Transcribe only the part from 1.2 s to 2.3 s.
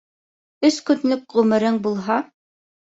ғүмерең булһа